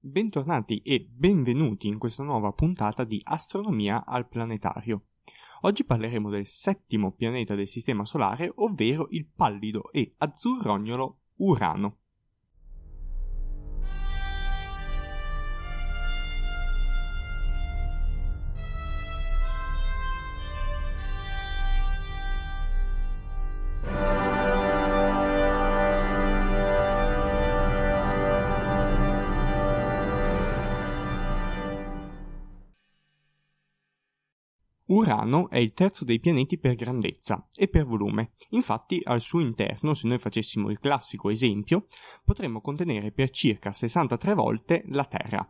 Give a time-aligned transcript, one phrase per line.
[0.00, 5.06] Bentornati e benvenuti in questa nuova puntata di Astronomia al Planetario.
[5.62, 11.98] Oggi parleremo del settimo pianeta del Sistema Solare, ovvero il pallido e azzurrognolo Urano.
[34.98, 38.32] Urano è il terzo dei pianeti per grandezza e per volume.
[38.50, 41.86] Infatti, al suo interno, se noi facessimo il classico esempio,
[42.24, 45.48] potremmo contenere per circa 63 volte la Terra.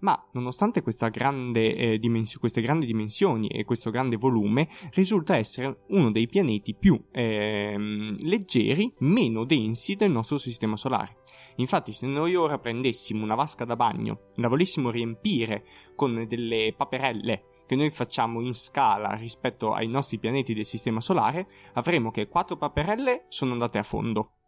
[0.00, 6.10] Ma, nonostante grande, eh, dimens- queste grandi dimensioni e questo grande volume, risulta essere uno
[6.10, 11.22] dei pianeti più eh, leggeri, meno densi del nostro sistema solare.
[11.56, 17.44] Infatti, se noi ora prendessimo una vasca da bagno, la volessimo riempire con delle paperelle
[17.70, 22.56] che noi facciamo in scala rispetto ai nostri pianeti del Sistema Solare, avremo che quattro
[22.56, 24.39] paperelle sono andate a fondo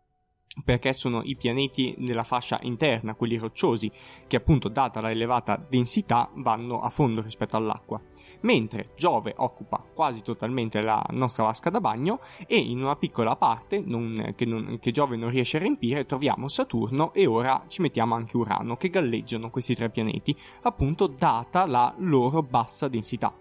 [0.64, 3.90] perché sono i pianeti della fascia interna, quelli rocciosi,
[4.26, 8.00] che appunto data la elevata densità vanno a fondo rispetto all'acqua,
[8.42, 13.82] mentre Giove occupa quasi totalmente la nostra vasca da bagno e in una piccola parte
[13.84, 18.14] non, che, non, che, Giove non riesce a riempire troviamo Saturno e ora ci mettiamo
[18.14, 23.34] anche Urano che galleggiano questi tre pianeti, appunto data la loro bassa densità.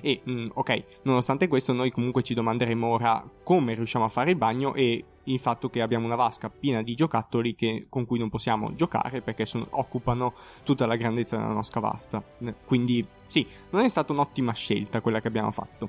[0.00, 4.36] E mm, ok, nonostante questo, noi comunque ci domanderemo ora come riusciamo a fare il
[4.36, 8.28] bagno e il fatto che abbiamo una vasca piena di giocattoli che, con cui non
[8.28, 10.34] possiamo giocare perché sono, occupano
[10.64, 12.22] tutta la grandezza della nostra vasca.
[12.64, 15.88] Quindi, sì, non è stata un'ottima scelta quella che abbiamo fatto.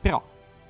[0.00, 0.22] Però,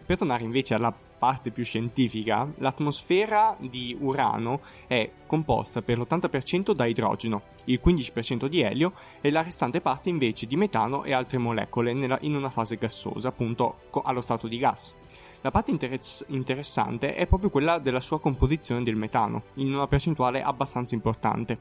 [0.05, 6.85] per tornare invece alla parte più scientifica, l'atmosfera di Urano è composta per l'80% da
[6.85, 11.93] idrogeno, il 15% di elio e la restante parte invece di metano e altre molecole
[11.93, 14.97] nella, in una fase gassosa, appunto allo stato di gas.
[15.43, 20.43] La parte interess- interessante è proprio quella della sua composizione del metano, in una percentuale
[20.43, 21.57] abbastanza importante.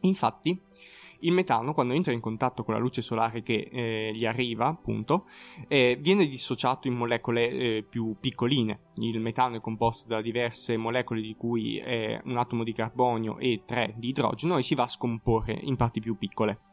[0.00, 0.60] Infatti,
[1.20, 5.26] il metano, quando entra in contatto con la luce solare che eh, gli arriva, appunto,
[5.68, 8.88] eh, viene dissociato in molecole eh, più piccoline.
[8.96, 13.62] Il metano è composto da diverse molecole di cui è un atomo di carbonio e
[13.66, 16.69] tre di idrogeno e si va a scomporre in parti più piccole.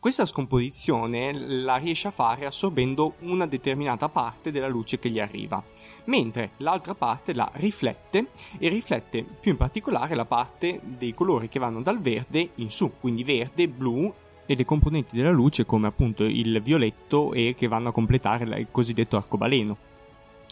[0.00, 5.62] Questa scomposizione la riesce a fare assorbendo una determinata parte della luce che gli arriva,
[6.04, 8.28] mentre l'altra parte la riflette
[8.58, 12.92] e riflette più in particolare la parte dei colori che vanno dal verde in su,
[12.98, 14.12] quindi verde, blu
[14.46, 18.68] e le componenti della luce come appunto il violetto e che vanno a completare il
[18.70, 19.76] cosiddetto arcobaleno.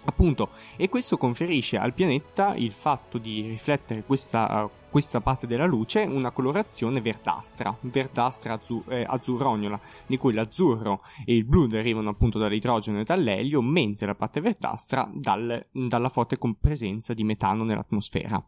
[0.05, 6.03] Appunto, e questo conferisce al pianeta il fatto di riflettere questa, questa parte della luce
[6.03, 12.39] una colorazione verdastra, verdastra azzur- eh, azzurrognola, di cui l'azzurro e il blu derivano appunto
[12.39, 18.43] dall'idrogeno e dall'elio, mentre la parte verdastra dal, dalla forte presenza di metano nell'atmosfera.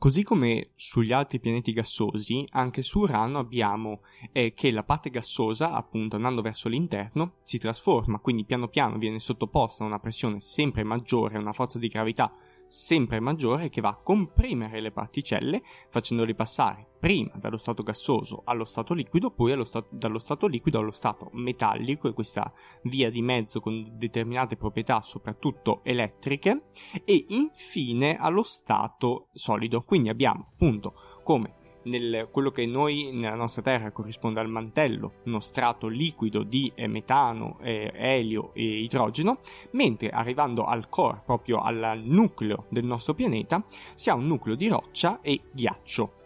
[0.00, 4.00] Così come sugli altri pianeti gassosi, anche su Urano abbiamo
[4.32, 9.18] eh, che la parte gassosa, appunto andando verso l'interno, si trasforma, quindi piano piano viene
[9.18, 12.32] sottoposta a una pressione sempre maggiore, a una forza di gravità
[12.70, 18.64] sempre maggiore che va a comprimere le particelle facendole passare prima dallo stato gassoso allo
[18.64, 23.60] stato liquido, poi stato, dallo stato liquido allo stato metallico e questa via di mezzo
[23.60, 26.66] con determinate proprietà soprattutto elettriche
[27.04, 29.82] e infine allo stato solido.
[29.82, 30.94] Quindi abbiamo appunto
[31.24, 36.70] come nel, quello che noi nella nostra Terra corrisponde al mantello, uno strato liquido di
[36.74, 39.38] eh, metano, eh, elio e idrogeno,
[39.72, 43.64] mentre arrivando al core, proprio al nucleo del nostro pianeta,
[43.94, 46.18] si ha un nucleo di roccia e ghiaccio.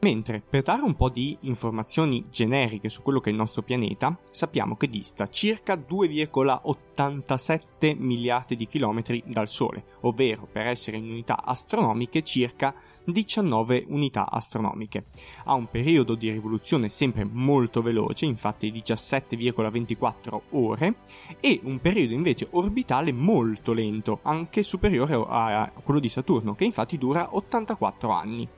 [0.00, 4.16] Mentre per dare un po' di informazioni generiche su quello che è il nostro pianeta,
[4.30, 5.74] sappiamo che dista circa
[6.96, 12.74] 2,87 miliardi di chilometri dal Sole, ovvero per essere in unità astronomiche circa
[13.04, 15.06] 19 unità astronomiche.
[15.44, 20.96] Ha un periodo di rivoluzione sempre molto veloce, infatti 17,24 ore,
[21.40, 26.96] e un periodo invece orbitale molto lento, anche superiore a quello di Saturno, che infatti
[26.96, 28.48] dura 84 anni.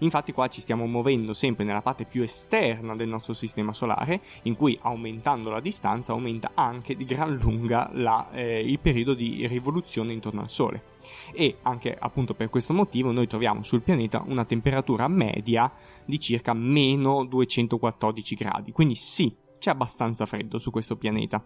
[0.00, 4.56] Infatti qua ci stiamo muovendo sempre nella parte più esterna del nostro sistema solare, in
[4.56, 10.12] cui aumentando la distanza aumenta anche di gran lunga la, eh, il periodo di rivoluzione
[10.12, 10.92] intorno al Sole.
[11.32, 15.72] E anche appunto per questo motivo noi troviamo sul pianeta una temperatura media
[16.06, 21.44] di circa meno 214 gradi, quindi sì, c'è abbastanza freddo su questo pianeta.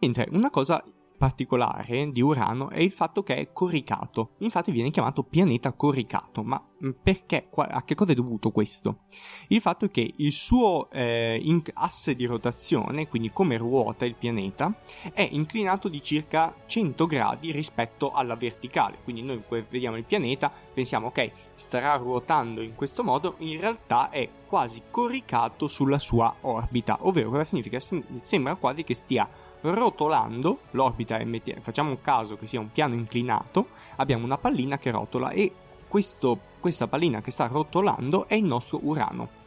[0.00, 0.82] Mentre una cosa
[1.16, 4.34] particolare di Urano è il fatto che è corricato.
[4.38, 6.42] Infatti viene chiamato pianeta corricato.
[6.42, 7.48] Ma mm, perché?
[7.54, 9.00] A che cosa è dovuto questo?
[9.48, 14.78] Il fatto che il suo eh, asse di rotazione, quindi come ruota il pianeta,
[15.12, 18.98] è inclinato di circa 100 gradi rispetto alla verticale.
[19.02, 24.28] Quindi noi vediamo il pianeta, pensiamo ok, starà ruotando in questo modo, in realtà è
[24.46, 27.78] quasi corricato sulla sua orbita, ovvero cosa significa?
[27.80, 29.28] Sembra quasi che stia
[29.60, 31.20] rotolando l'orbita,
[31.60, 35.52] facciamo un caso che sia un piano inclinato, abbiamo una pallina che rotola e
[35.88, 39.44] questo, questa pallina che sta rotolando è il nostro Urano.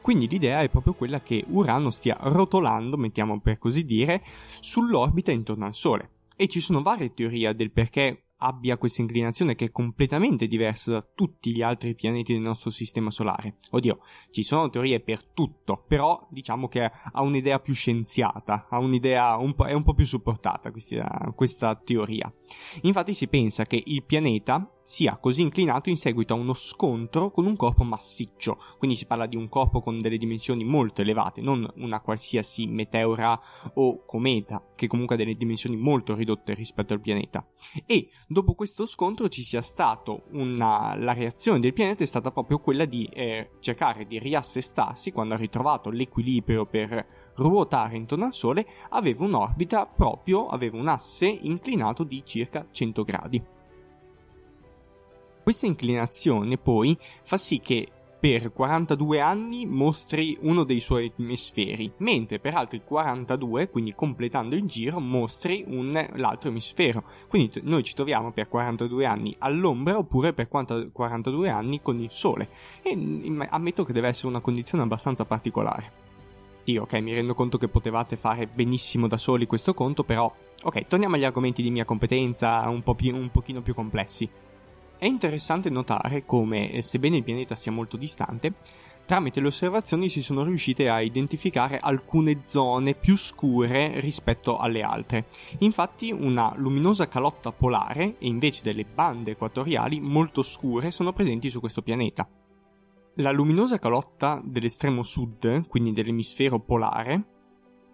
[0.00, 5.66] Quindi l'idea è proprio quella che Urano stia rotolando, mettiamo per così dire, sull'orbita intorno
[5.66, 6.10] al Sole.
[6.34, 11.06] E ci sono varie teorie del perché abbia questa inclinazione che è completamente diversa da
[11.14, 13.56] tutti gli altri pianeti del nostro sistema solare.
[13.70, 14.00] Oddio,
[14.30, 19.54] ci sono teorie per tutto, però diciamo che ha un'idea più scienziata, ha un'idea un
[19.66, 22.32] è un po' più supportata questa, questa teoria.
[22.82, 27.44] Infatti si pensa che il pianeta sia così inclinato in seguito a uno scontro con
[27.44, 31.70] un corpo massiccio, quindi si parla di un corpo con delle dimensioni molto elevate, non
[31.76, 33.38] una qualsiasi meteora
[33.74, 37.46] o cometa, che comunque ha delle dimensioni molto ridotte rispetto al pianeta.
[37.84, 40.96] E dopo questo scontro ci sia stato una...
[40.96, 45.36] la reazione del pianeta è stata proprio quella di eh, cercare di riassestarsi quando ha
[45.36, 47.06] ritrovato l'equilibrio per
[47.36, 53.56] ruotare intorno al Sole, aveva un'orbita proprio, aveva un asse inclinato di circa 100 gradi.
[55.48, 57.88] Questa inclinazione poi fa sì che
[58.20, 64.64] per 42 anni mostri uno dei suoi emisferi, mentre per altri 42, quindi completando il
[64.64, 67.02] giro, mostri un, l'altro emisfero.
[67.30, 72.50] Quindi noi ci troviamo per 42 anni all'ombra oppure per 42 anni con il sole.
[72.82, 72.92] E
[73.48, 75.92] ammetto che deve essere una condizione abbastanza particolare.
[76.62, 80.30] Sì, ok, mi rendo conto che potevate fare benissimo da soli questo conto, però
[80.62, 84.28] ok, torniamo agli argomenti di mia competenza un, po più, un pochino più complessi.
[84.98, 88.54] È interessante notare come, eh, sebbene il pianeta sia molto distante,
[89.06, 95.26] tramite le osservazioni si sono riuscite a identificare alcune zone più scure rispetto alle altre.
[95.60, 101.60] Infatti una luminosa calotta polare e invece delle bande equatoriali molto scure sono presenti su
[101.60, 102.28] questo pianeta.
[103.18, 107.37] La luminosa calotta dell'estremo sud, quindi dell'emisfero polare,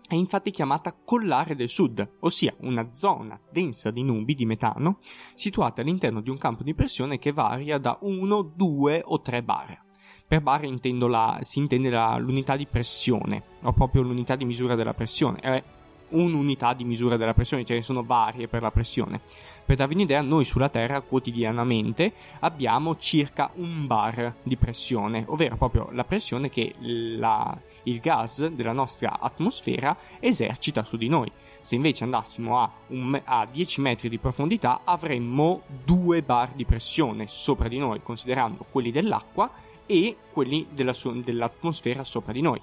[0.06, 4.98] è infatti chiamata collare del sud, ossia una zona densa di nubi di metano
[5.34, 9.82] situata all'interno di un campo di pressione che varia da 1, 2 o 3 bar.
[10.26, 10.62] Per bar
[11.08, 15.40] la, si intende la, l'unità di pressione, o proprio l'unità di misura della pressione.
[15.40, 15.62] È
[16.10, 19.20] un'unità di misura della pressione, ce ne sono varie per la pressione.
[19.64, 25.88] Per darvi un'idea, noi sulla Terra quotidianamente abbiamo circa un bar di pressione, ovvero proprio
[25.92, 31.30] la pressione che la, il gas della nostra atmosfera esercita su di noi.
[31.60, 37.26] Se invece andassimo a, un, a 10 metri di profondità avremmo due bar di pressione
[37.26, 39.50] sopra di noi, considerando quelli dell'acqua
[39.86, 42.60] e quelli della, dell'atmosfera sopra di noi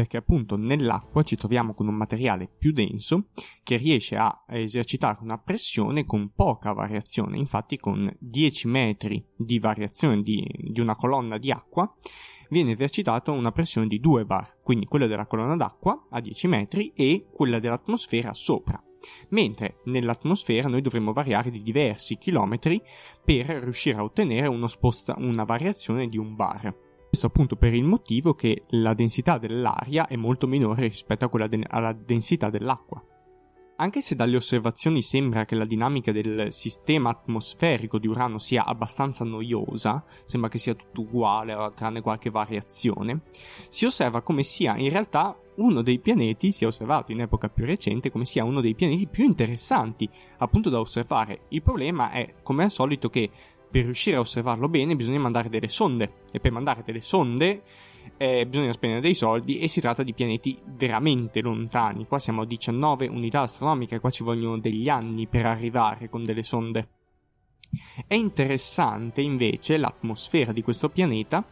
[0.00, 3.26] perché appunto nell'acqua ci troviamo con un materiale più denso
[3.62, 10.22] che riesce a esercitare una pressione con poca variazione, infatti con 10 metri di variazione
[10.22, 11.94] di, di una colonna di acqua
[12.48, 16.92] viene esercitata una pressione di 2 bar, quindi quella della colonna d'acqua a 10 metri
[16.94, 18.82] e quella dell'atmosfera sopra.
[19.30, 22.82] Mentre nell'atmosfera noi dovremmo variare di diversi chilometri
[23.22, 26.88] per riuscire a ottenere sposta- una variazione di un bar.
[27.10, 31.92] Questo appunto per il motivo che la densità dell'aria è molto minore rispetto de- alla
[31.92, 33.04] densità dell'acqua.
[33.78, 39.24] Anche se dalle osservazioni sembra che la dinamica del sistema atmosferico di Urano sia abbastanza
[39.24, 43.22] noiosa, sembra che sia tutto uguale tranne qualche variazione,
[43.68, 47.64] si osserva come sia in realtà uno dei pianeti, si è osservato in epoca più
[47.64, 51.46] recente, come sia uno dei pianeti più interessanti appunto da osservare.
[51.48, 53.30] Il problema è, come al solito, che
[53.70, 57.62] per riuscire a osservarlo bene bisogna mandare delle sonde e per mandare delle sonde
[58.16, 62.06] eh, bisogna spendere dei soldi e si tratta di pianeti veramente lontani.
[62.06, 66.42] Qua siamo a 19 unità astronomiche, qua ci vogliono degli anni per arrivare con delle
[66.42, 66.88] sonde.
[68.06, 71.44] È interessante invece l'atmosfera di questo pianeta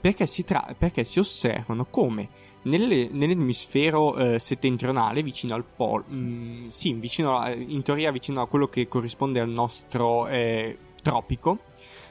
[0.00, 2.28] perché si, tra- perché si osservano come
[2.64, 8.46] nelle, nell'emisfero eh, settentrionale, vicino al polo, mm, sì, vicino a, in teoria vicino a
[8.46, 11.58] quello che corrisponde al nostro eh, tropico,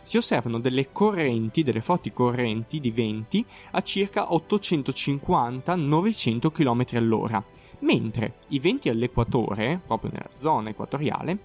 [0.03, 7.43] si osservano delle correnti, delle forti correnti di venti a circa 850-900 km all'ora,
[7.79, 11.39] mentre i venti all'equatore, proprio nella zona equatoriale,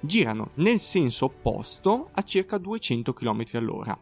[0.00, 3.94] girano nel senso opposto a circa 200 km all'ora.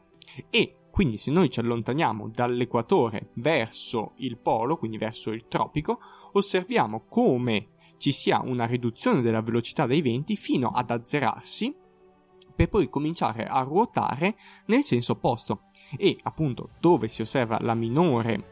[0.48, 5.98] E Quindi se noi ci allontaniamo dall'equatore verso il polo, quindi verso il tropico,
[6.32, 11.74] osserviamo come ci sia una riduzione della velocità dei venti fino ad azzerarsi
[12.54, 14.34] per poi cominciare a ruotare
[14.66, 15.62] nel senso opposto
[15.96, 18.50] e appunto dove si osserva la minore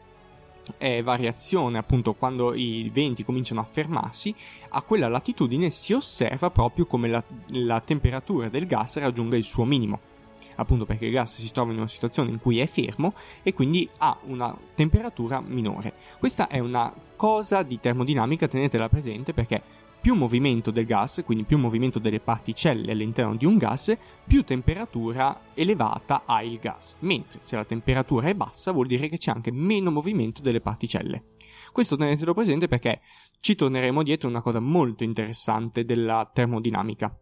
[0.77, 4.33] eh, variazione appunto quando i venti cominciano a fermarsi
[4.69, 9.65] a quella latitudine si osserva proprio come la, la temperatura del gas raggiunga il suo
[9.65, 10.09] minimo
[10.55, 13.87] appunto perché il gas si trova in una situazione in cui è fermo e quindi
[13.99, 15.93] ha una temperatura minore.
[16.19, 19.61] Questa è una cosa di termodinamica, tenetela presente perché
[20.01, 25.41] più movimento del gas, quindi più movimento delle particelle all'interno di un gas, più temperatura
[25.53, 29.51] elevata ha il gas, mentre se la temperatura è bassa vuol dire che c'è anche
[29.51, 31.35] meno movimento delle particelle.
[31.71, 32.99] Questo tenetelo presente perché
[33.39, 37.15] ci torneremo dietro una cosa molto interessante della termodinamica.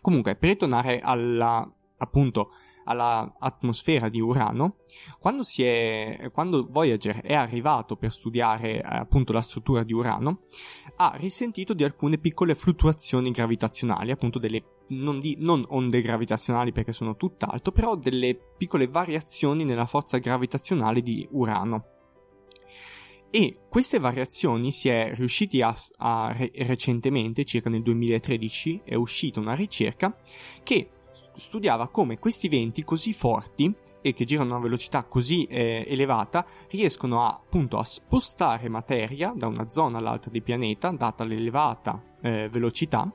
[0.00, 2.50] Comunque, per ritornare alla appunto
[2.84, 4.76] all'atmosfera di Urano,
[5.18, 10.40] quando, è, quando, Voyager è arrivato per studiare eh, appunto la struttura di Urano,
[10.96, 16.92] ha risentito di alcune piccole fluttuazioni gravitazionali, appunto delle non, di, non onde gravitazionali perché
[16.92, 21.84] sono tutt'altro, però delle piccole variazioni nella forza gravitazionale di Urano.
[23.30, 29.40] E queste variazioni si è riusciti a, a re, recentemente, circa nel 2013, è uscita
[29.40, 30.16] una ricerca
[30.62, 30.88] che
[31.38, 36.44] studiava come questi venti così forti e che girano a una velocità così eh, elevata
[36.70, 42.48] riescono a, appunto a spostare materia da una zona all'altra del pianeta, data l'elevata eh,
[42.50, 43.10] velocità,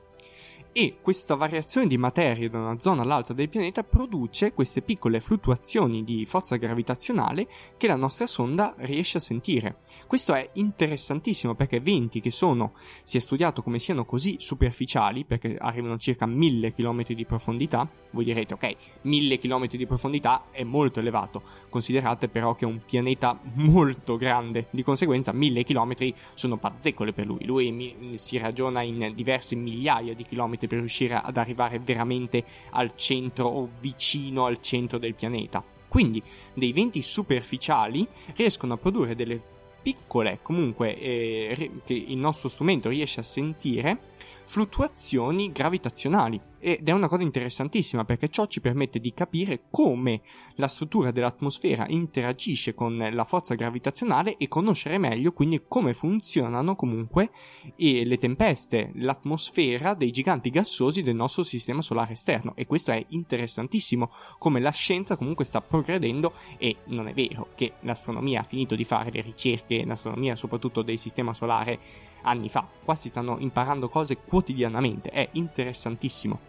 [0.76, 6.02] e questa variazione di materia da una zona all'altra del pianeta produce queste piccole fluttuazioni
[6.02, 9.82] di forza gravitazionale che la nostra sonda riesce a sentire.
[10.08, 12.72] Questo è interessantissimo perché venti che sono,
[13.04, 17.88] si è studiato come siano così superficiali, perché arrivano a circa 1000 km di profondità,
[18.10, 22.80] voi direte ok, 1000 km di profondità è molto elevato, considerate però che è un
[22.84, 25.94] pianeta molto grande, di conseguenza 1000 km
[26.34, 31.36] sono pazzecole per lui, lui si ragiona in diverse migliaia di chilometri per riuscire ad
[31.36, 35.62] arrivare veramente al centro o vicino al centro del pianeta.
[35.88, 36.22] Quindi
[36.54, 39.40] dei venti superficiali riescono a produrre delle
[39.84, 44.12] piccole, comunque, eh, che il nostro strumento riesce a sentire,
[44.46, 46.40] fluttuazioni gravitazionali.
[46.66, 50.22] Ed è una cosa interessantissima perché ciò ci permette di capire come
[50.54, 57.28] la struttura dell'atmosfera interagisce con la forza gravitazionale e conoscere meglio quindi come funzionano comunque
[57.76, 62.54] le tempeste, l'atmosfera dei giganti gassosi del nostro sistema solare esterno.
[62.56, 67.74] E questo è interessantissimo come la scienza comunque sta progredendo e non è vero che
[67.80, 71.78] l'astronomia ha finito di fare le ricerche, l'astronomia soprattutto del sistema solare
[72.22, 76.40] anni fa, qua si stanno imparando cose quotidianamente, è interessantissimo.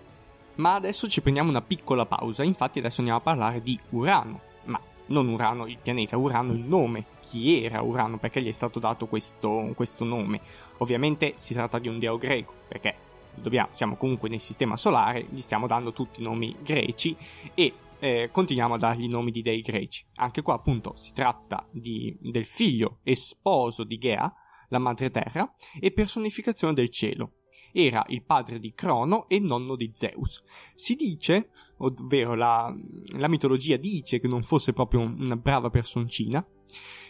[0.56, 4.42] Ma adesso ci prendiamo una piccola pausa, infatti adesso andiamo a parlare di Urano.
[4.64, 7.06] Ma non Urano il pianeta, Urano il nome.
[7.22, 8.18] Chi era Urano?
[8.18, 10.42] Perché gli è stato dato questo, questo nome?
[10.80, 12.96] Ovviamente si tratta di un dio greco, perché
[13.36, 17.16] dobbiamo, siamo comunque nel sistema solare, gli stiamo dando tutti i nomi greci
[17.54, 20.04] e eh, continuiamo a dargli i nomi di dei greci.
[20.16, 24.34] Anche qua appunto si tratta di, del figlio e sposo di Gea,
[24.70, 27.34] la madre terra, e personificazione del cielo
[27.76, 30.44] era il padre di Crono e nonno di Zeus.
[30.74, 32.74] Si dice, ovvero la,
[33.18, 36.46] la mitologia dice che non fosse proprio una brava personcina,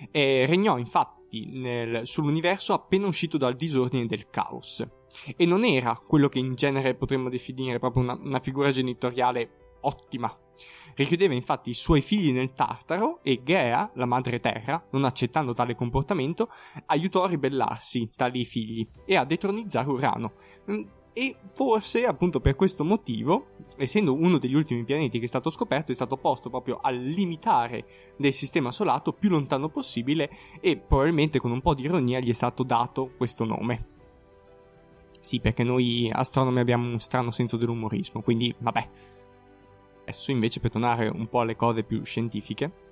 [0.09, 4.85] e regnò infatti nel, sull'universo appena uscito dal disordine del caos.
[5.37, 10.35] E non era quello che in genere potremmo definire proprio una, una figura genitoriale ottima.
[10.95, 15.75] Richiudeva infatti i suoi figli nel Tartaro e Gea, la madre terra, non accettando tale
[15.75, 16.49] comportamento,
[16.85, 20.33] aiutò a ribellarsi tali figli e a detronizzare Urano.
[20.71, 20.83] Mm,
[21.17, 23.47] e forse appunto per questo motivo,
[23.77, 27.85] essendo uno degli ultimi pianeti che è stato scoperto, è stato posto proprio al limitare
[28.17, 32.33] del sistema solato più lontano possibile e probabilmente con un po' di ironia gli è
[32.33, 33.93] stato dato questo nome.
[35.21, 38.89] Sì, perché noi astronomi abbiamo un strano senso dell'umorismo, quindi vabbè,
[40.05, 42.83] Adesso invece per tornare un po' alle cose più scientifiche,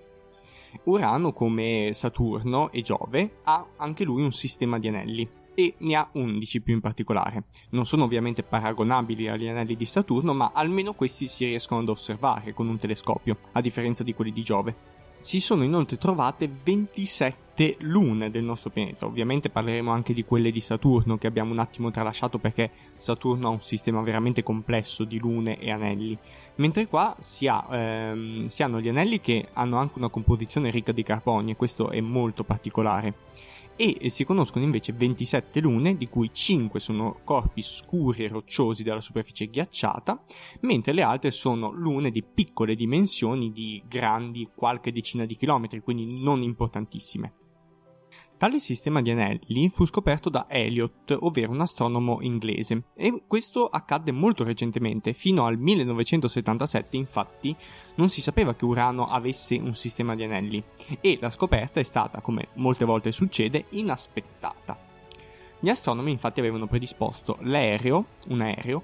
[0.86, 6.10] Urano come Saturno e Giove ha anche lui un sistema di anelli e ne ha
[6.12, 7.44] 11 più in particolare.
[7.70, 12.54] Non sono ovviamente paragonabili agli anelli di Saturno, ma almeno questi si riescono ad osservare
[12.54, 14.76] con un telescopio, a differenza di quelli di Giove.
[15.20, 19.06] Si sono inoltre trovate 27 27 lune del nostro pianeta.
[19.06, 23.52] Ovviamente parleremo anche di quelle di Saturno che abbiamo un attimo tralasciato perché Saturno ha
[23.52, 26.18] un sistema veramente complesso di lune e anelli.
[26.56, 30.92] Mentre qua si, ha, ehm, si hanno gli anelli che hanno anche una composizione ricca
[30.92, 33.14] di carbonio e questo è molto particolare
[33.76, 39.02] e si conoscono invece 27 lune, di cui 5 sono corpi scuri e rocciosi dalla
[39.02, 40.24] superficie ghiacciata,
[40.62, 46.22] mentre le altre sono lune di piccole dimensioni, di grandi qualche decina di chilometri, quindi
[46.22, 47.43] non importantissime.
[48.44, 54.12] Tale sistema di anelli fu scoperto da Elliot, ovvero un astronomo inglese, e questo accadde
[54.12, 57.56] molto recentemente, fino al 1977 infatti
[57.96, 60.62] non si sapeva che Urano avesse un sistema di anelli,
[61.00, 64.78] e la scoperta è stata, come molte volte succede, inaspettata.
[65.62, 68.84] Gli astronomi infatti avevano predisposto l'aereo, un aereo,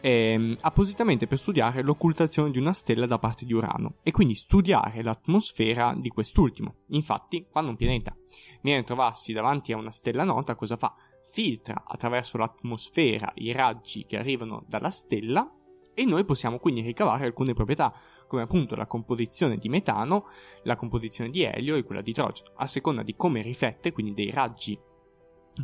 [0.00, 5.02] ehm, appositamente per studiare l'occultazione di una stella da parte di Urano e quindi studiare
[5.02, 6.74] l'atmosfera di quest'ultimo.
[6.88, 8.14] Infatti, quando un pianeta
[8.62, 10.94] viene a trovarsi davanti a una stella nota, cosa fa?
[11.32, 15.48] Filtra attraverso l'atmosfera i raggi che arrivano dalla stella
[15.94, 17.92] e noi possiamo quindi ricavare alcune proprietà,
[18.26, 20.26] come appunto la composizione di metano,
[20.62, 24.30] la composizione di elio e quella di idrogeno, a seconda di come riflette, quindi dei
[24.30, 24.78] raggi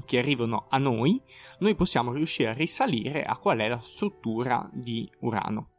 [0.04, 1.20] che arrivano a noi,
[1.60, 5.70] noi possiamo riuscire a risalire a qual è la struttura di Urano.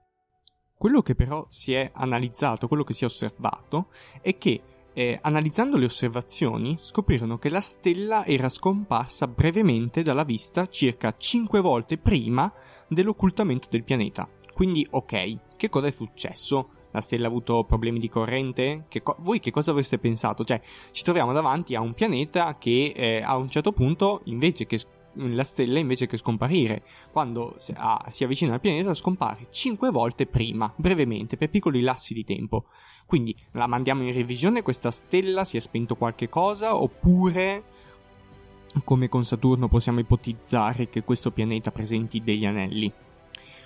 [0.77, 3.89] Quello che però si è analizzato, quello che si è osservato,
[4.21, 4.61] è che
[4.93, 11.61] eh, analizzando le osservazioni scoprirono che la stella era scomparsa brevemente dalla vista circa 5
[11.61, 12.51] volte prima
[12.87, 14.27] dell'occultamento del pianeta.
[14.53, 16.69] Quindi ok, che cosa è successo?
[16.97, 18.85] La stella ha avuto problemi di corrente?
[18.87, 20.43] Che co- voi che cosa avreste pensato?
[20.43, 20.59] Cioè,
[20.91, 24.79] ci troviamo davanti a un pianeta che eh, a un certo punto, invece che
[25.13, 26.83] la stella invece che scomparire.
[27.11, 32.13] Quando si, ah, si avvicina al pianeta scompare 5 volte prima, brevemente, per piccoli lassi
[32.13, 32.65] di tempo.
[33.05, 37.63] Quindi la mandiamo in revisione questa stella, si è spento qualche cosa, oppure
[38.83, 42.91] come con Saturno possiamo ipotizzare che questo pianeta presenti degli anelli.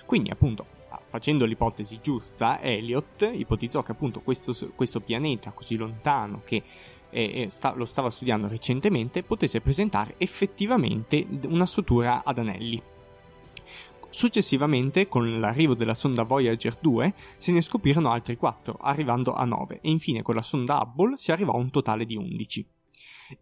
[0.06, 0.80] Quindi appunto
[1.12, 6.62] facendo l'ipotesi giusta, Elliot ipotizzò che appunto questo, questo pianeta così lontano che
[7.10, 12.82] eh, sta, lo stava studiando recentemente potesse presentare effettivamente una struttura ad anelli.
[14.08, 19.80] Successivamente, con l'arrivo della sonda Voyager 2, se ne scoprirono altri 4, arrivando a 9,
[19.82, 22.66] e infine con la sonda Hubble si arrivò a un totale di 11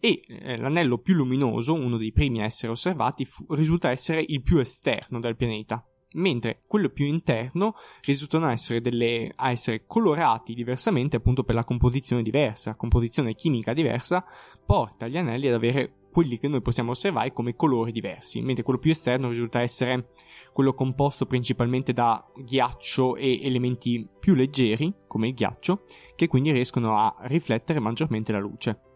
[0.01, 4.43] e eh, l'anello più luminoso, uno dei primi a essere osservati, fu, risulta essere il
[4.43, 7.75] più esterno del pianeta, mentre quello più interno
[8.05, 14.25] risultano essere, delle, essere colorati diversamente appunto per la composizione diversa, composizione chimica diversa,
[14.65, 18.81] porta gli anelli ad avere quelli che noi possiamo osservare come colori diversi, mentre quello
[18.81, 20.09] più esterno risulta essere
[20.53, 25.85] quello composto principalmente da ghiaccio e elementi più leggeri, come il ghiaccio,
[26.17, 28.90] che quindi riescono a riflettere maggiormente la luce.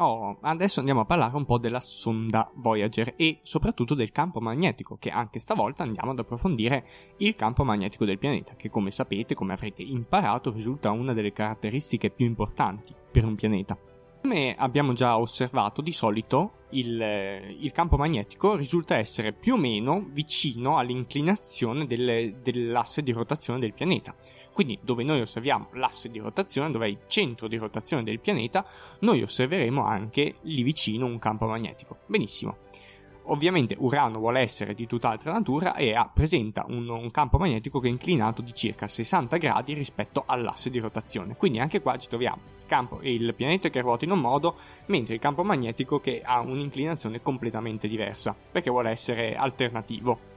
[0.00, 4.96] Oh, adesso andiamo a parlare un po' della sonda Voyager e soprattutto del campo magnetico,
[4.96, 9.54] che anche stavolta andiamo ad approfondire il campo magnetico del pianeta, che come sapete, come
[9.54, 13.76] avrete imparato, risulta una delle caratteristiche più importanti per un pianeta.
[14.20, 20.06] Come abbiamo già osservato, di solito il, il, campo magnetico risulta essere più o meno
[20.10, 24.14] vicino all'inclinazione delle, dell'asse di rotazione del pianeta.
[24.52, 28.66] Quindi dove noi osserviamo l'asse di rotazione, dove è il centro di rotazione del pianeta,
[29.00, 31.98] noi osserveremo anche lì vicino un campo magnetico.
[32.06, 32.56] Benissimo.
[33.30, 37.88] Ovviamente Urano vuole essere di tutt'altra natura e ha, presenta un, un, campo magnetico che
[37.88, 41.36] è inclinato di circa 60 gradi rispetto all'asse di rotazione.
[41.36, 45.20] Quindi anche qua ci troviamo campo, il pianeta che ruota in un modo, mentre il
[45.20, 50.36] campo magnetico che ha un'inclinazione completamente diversa, perché vuole essere alternativo.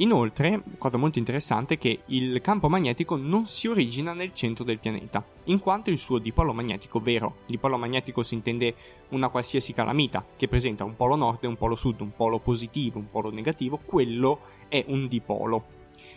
[0.00, 4.78] Inoltre, cosa molto interessante è che il campo magnetico non si origina nel centro del
[4.78, 8.74] pianeta, in quanto il suo dipolo magnetico vero, dipolo magnetico si intende
[9.10, 12.98] una qualsiasi calamita che presenta un polo nord e un polo sud, un polo positivo,
[12.98, 15.66] un polo negativo, quello è un dipolo.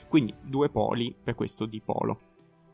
[0.08, 2.20] Quindi due poli per questo dipolo.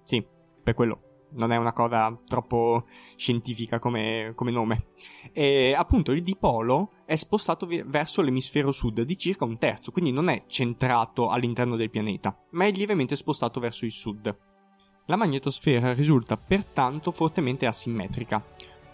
[0.04, 0.24] Sì,
[0.62, 4.88] per quello non è una cosa troppo scientifica come, come nome.
[5.34, 10.30] E appunto il dipolo è spostato verso l'emisfero sud di circa un terzo, quindi non
[10.30, 14.38] è centrato all'interno del pianeta, ma è lievemente spostato verso il sud.
[15.06, 18.44] La magnetosfera risulta pertanto fortemente asimmetrica,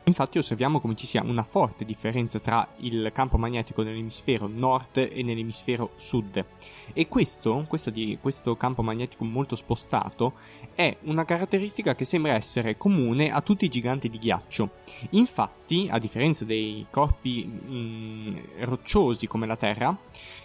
[0.08, 5.24] Infatti osserviamo come ci sia una forte differenza tra il campo magnetico nell'emisfero nord e
[5.24, 6.46] nell'emisfero sud
[6.94, 10.34] e questo, di, questo campo magnetico molto spostato
[10.76, 14.70] è una caratteristica che sembra essere comune a tutti i giganti di ghiaccio.
[15.12, 19.98] Infatti, a differenza dei corpi mh, mm, rocciosi come la Terra,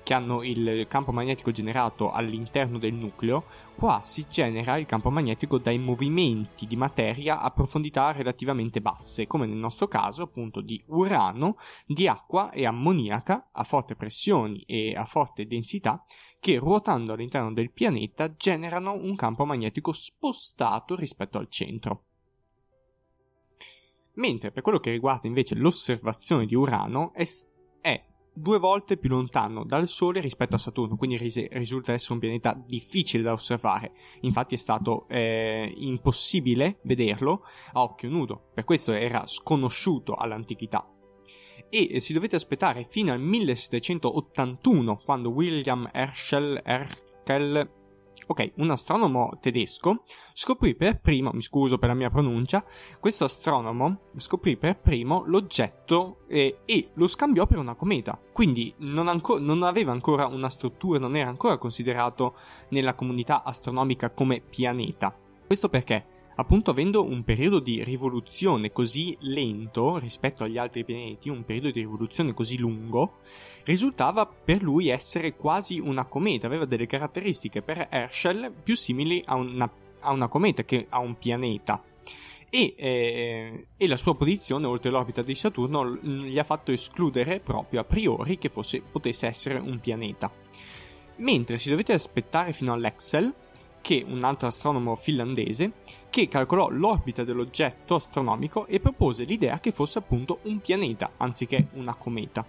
[0.02, 3.44] che hanno il campo magnetico generato all'interno del nucleo,
[3.76, 9.46] qua si genera il campo magnetico dai movimenti di materia a profondità relativamente basse, come
[9.50, 15.04] nel nostro caso appunto di urano, di acqua e ammoniaca a forte pressioni e a
[15.04, 16.04] forte densità
[16.38, 22.04] che ruotando all'interno del pianeta generano un campo magnetico spostato rispetto al centro.
[24.14, 27.24] Mentre per quello che riguarda invece l'osservazione di Urano è,
[28.32, 32.60] due volte più lontano dal Sole rispetto a Saturno, quindi ris- risulta essere un pianeta
[32.66, 33.92] difficile da osservare.
[34.22, 40.88] Infatti è stato eh, impossibile vederlo a occhio nudo, per questo era sconosciuto all'antichità.
[41.68, 47.78] E si dovete aspettare fino al 1781, quando William Herschel, Herschel
[48.30, 52.64] Ok, un astronomo tedesco scoprì per primo, mi scuso per la mia pronuncia,
[53.00, 58.16] questo astronomo scoprì per primo l'oggetto eh, e lo scambiò per una cometa.
[58.32, 62.36] Quindi non, anco- non aveva ancora una struttura, non era ancora considerato
[62.68, 65.12] nella comunità astronomica come pianeta.
[65.44, 66.19] Questo perché?
[66.40, 71.80] Appunto avendo un periodo di rivoluzione così lento rispetto agli altri pianeti, un periodo di
[71.80, 73.18] rivoluzione così lungo,
[73.64, 79.34] risultava per lui essere quasi una cometa, aveva delle caratteristiche per Herschel più simili a
[79.34, 81.82] una, a una cometa che a un pianeta.
[82.52, 87.80] E, eh, e, la sua posizione oltre l'orbita di Saturno gli ha fatto escludere proprio
[87.80, 90.32] a priori che fosse, potesse essere un pianeta.
[91.16, 93.32] Mentre si dovete aspettare fino all'Excel,
[93.80, 95.72] che un altro astronomo finlandese,
[96.10, 101.94] che calcolò l'orbita dell'oggetto astronomico e propose l'idea che fosse appunto un pianeta anziché una
[101.94, 102.46] cometa.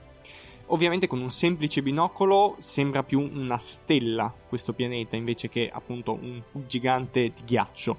[0.68, 6.42] Ovviamente con un semplice binocolo sembra più una stella questo pianeta invece che appunto un
[6.66, 7.98] gigante di ghiaccio,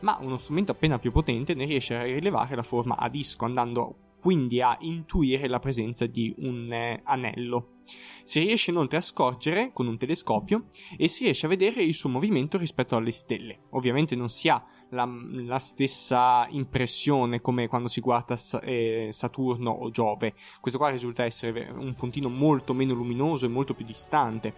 [0.00, 3.96] ma uno strumento appena più potente ne riesce a rilevare la forma a disco andando
[4.22, 7.80] quindi a intuire la presenza di un eh, anello.
[8.22, 12.08] Si riesce inoltre a scorgere con un telescopio e si riesce a vedere il suo
[12.08, 13.62] movimento rispetto alle stelle.
[13.70, 15.08] Ovviamente non si ha la,
[15.44, 20.34] la stessa impressione come quando si guarda eh, Saturno o Giove.
[20.60, 24.54] Questo qua risulta essere un puntino molto meno luminoso e molto più distante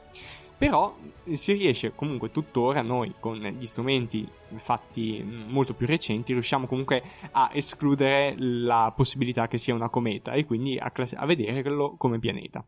[0.57, 0.97] però
[1.33, 7.51] si riesce comunque tuttora noi con gli strumenti fatti molto più recenti riusciamo comunque a
[7.53, 12.67] escludere la possibilità che sia una cometa e quindi a, class- a vederlo come pianeta.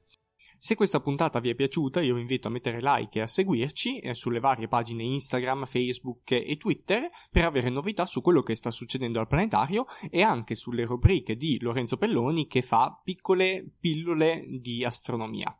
[0.58, 3.98] Se questa puntata vi è piaciuta, io vi invito a mettere like e a seguirci
[3.98, 8.70] eh, sulle varie pagine Instagram, Facebook e Twitter per avere novità su quello che sta
[8.70, 14.82] succedendo al planetario e anche sulle rubriche di Lorenzo Pelloni che fa piccole pillole di
[14.82, 15.54] astronomia.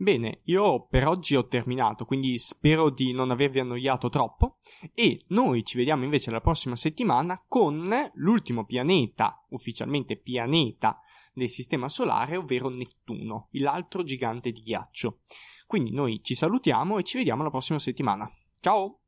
[0.00, 4.56] Bene, io per oggi ho terminato, quindi spero di non avervi annoiato troppo
[4.94, 10.98] e noi ci vediamo invece la prossima settimana con l'ultimo pianeta, ufficialmente pianeta
[11.34, 15.20] del Sistema Solare, ovvero Nettuno, l'altro gigante di ghiaccio.
[15.66, 18.26] Quindi noi ci salutiamo e ci vediamo la prossima settimana.
[18.58, 18.99] Ciao!